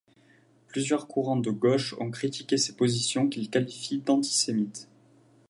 [0.69, 4.89] Plusieurs courants de gauche ont critiqué ces positions qu'ils qualifient d'antisémites.